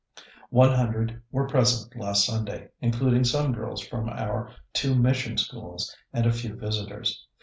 One 0.49 0.71
hundred 0.73 1.21
were 1.29 1.45
present 1.47 1.95
last 1.95 2.25
Sunday, 2.25 2.69
including 2.81 3.23
some 3.23 3.53
girls 3.53 3.85
from 3.85 4.09
our 4.09 4.49
two 4.73 4.95
mission 4.95 5.37
schools, 5.37 5.95
and 6.11 6.25
a 6.25 6.33
few 6.33 6.55
visitors. 6.55 7.27